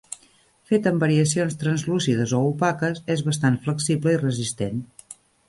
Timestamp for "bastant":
3.29-3.61